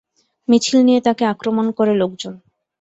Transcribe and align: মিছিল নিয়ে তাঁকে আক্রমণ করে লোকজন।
মিছিল 0.47 0.77
নিয়ে 0.87 0.99
তাঁকে 1.01 1.23
আক্রমণ 1.33 1.65
করে 1.77 1.93
লোকজন। 2.01 2.33